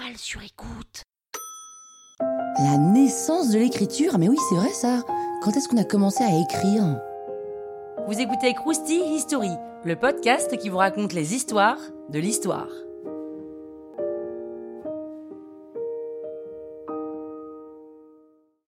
[0.00, 1.02] toile sur écoute.
[2.58, 5.02] La naissance de l'écriture Mais oui, c'est vrai ça.
[5.42, 7.00] Quand est-ce qu'on a commencé à écrire?
[8.06, 9.50] Vous écoutez Krusty History,
[9.84, 11.78] le podcast qui vous raconte les histoires
[12.10, 12.68] de l'histoire.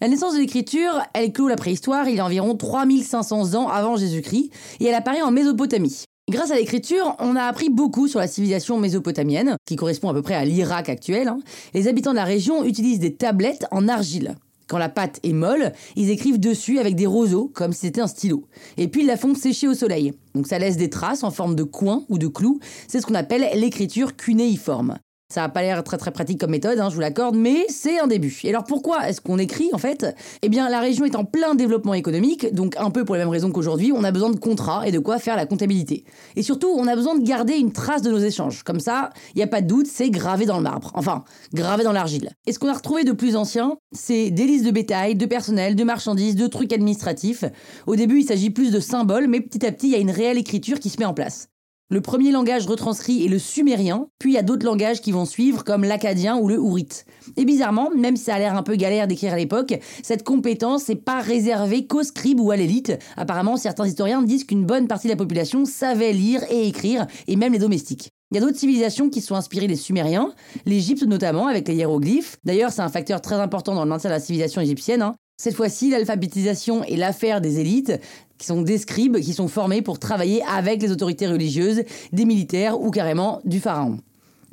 [0.00, 3.96] La naissance de l'écriture, elle clôt la préhistoire il y a environ 3500 ans avant
[3.96, 4.50] Jésus-Christ
[4.80, 6.05] et elle apparaît en Mésopotamie.
[6.28, 10.22] Grâce à l'écriture, on a appris beaucoup sur la civilisation mésopotamienne, qui correspond à peu
[10.22, 11.28] près à l'Irak actuel.
[11.28, 11.38] hein.
[11.72, 14.34] Les habitants de la région utilisent des tablettes en argile.
[14.66, 18.08] Quand la pâte est molle, ils écrivent dessus avec des roseaux, comme si c'était un
[18.08, 18.42] stylo.
[18.76, 20.14] Et puis ils la font sécher au soleil.
[20.34, 22.58] Donc ça laisse des traces en forme de coins ou de clous.
[22.88, 24.98] C'est ce qu'on appelle l'écriture cunéiforme.
[25.28, 28.06] Ça n'a pas l'air très pratique comme méthode, hein, je vous l'accorde, mais c'est un
[28.06, 28.40] début.
[28.44, 30.06] Et alors pourquoi est-ce qu'on écrit en fait?
[30.42, 33.30] Eh bien la région est en plein développement économique, donc un peu pour les mêmes
[33.30, 36.04] raisons qu'aujourd'hui, on a besoin de contrats et de quoi faire la comptabilité.
[36.36, 38.62] Et surtout, on a besoin de garder une trace de nos échanges.
[38.62, 40.92] Comme ça, il n'y a pas de doute, c'est gravé dans le marbre.
[40.94, 42.30] Enfin, gravé dans l'argile.
[42.46, 45.74] Et ce qu'on a retrouvé de plus ancien, c'est des listes de bétail, de personnel,
[45.74, 47.44] de marchandises, de trucs administratifs.
[47.88, 50.12] Au début, il s'agit plus de symboles, mais petit à petit, il y a une
[50.12, 51.48] réelle écriture qui se met en place.
[51.88, 55.24] Le premier langage retranscrit est le sumérien, puis il y a d'autres langages qui vont
[55.24, 57.04] suivre comme l'acadien ou le hourite.
[57.36, 60.88] Et bizarrement, même si ça a l'air un peu galère d'écrire à l'époque, cette compétence
[60.88, 62.98] n'est pas réservée qu'aux scribes ou à l'élite.
[63.16, 67.36] Apparemment, certains historiens disent qu'une bonne partie de la population savait lire et écrire, et
[67.36, 68.10] même les domestiques.
[68.32, 72.38] Il y a d'autres civilisations qui sont inspirées des Sumériens, l'Égypte notamment avec les hiéroglyphes.
[72.42, 75.02] D'ailleurs, c'est un facteur très important dans le maintien de la civilisation égyptienne.
[75.02, 75.14] hein.
[75.38, 77.92] Cette fois-ci, l'alphabétisation est l'affaire des élites,
[78.38, 82.80] qui sont des scribes, qui sont formés pour travailler avec les autorités religieuses, des militaires
[82.80, 83.98] ou carrément du pharaon.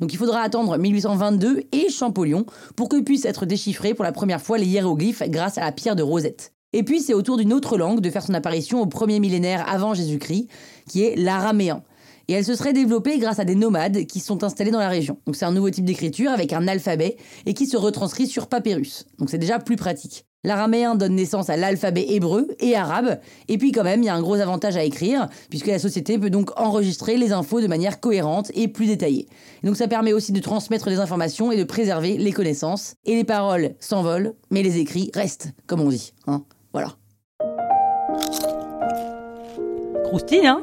[0.00, 2.46] Donc il faudra attendre 1822 et Champollion
[2.76, 5.96] pour que puissent être déchiffrés pour la première fois les hiéroglyphes grâce à la pierre
[5.96, 6.52] de Rosette.
[6.72, 9.64] Et puis c'est au tour d'une autre langue de faire son apparition au premier millénaire
[9.68, 10.48] avant Jésus-Christ,
[10.88, 11.82] qui est l'araméen.
[12.28, 15.18] Et elle se serait développée grâce à des nomades qui sont installés dans la région.
[15.26, 19.06] Donc c'est un nouveau type d'écriture avec un alphabet et qui se retranscrit sur papyrus.
[19.18, 20.26] Donc c'est déjà plus pratique.
[20.44, 23.18] L'araméen donne naissance à l'alphabet hébreu et arabe.
[23.48, 26.18] Et puis quand même, il y a un gros avantage à écrire, puisque la société
[26.18, 29.26] peut donc enregistrer les infos de manière cohérente et plus détaillée.
[29.62, 32.94] Et donc ça permet aussi de transmettre les informations et de préserver les connaissances.
[33.06, 36.12] Et les paroles s'envolent, mais les écrits restent, comme on dit.
[36.26, 36.94] Hein voilà.
[40.04, 40.62] Krusty, hein?